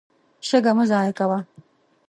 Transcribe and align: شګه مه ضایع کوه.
شګه 0.47 0.71
مه 0.77 0.83
ضایع 0.91 1.13
کوه. 1.17 1.39